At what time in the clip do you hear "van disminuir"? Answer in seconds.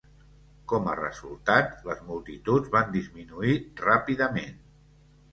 2.77-3.53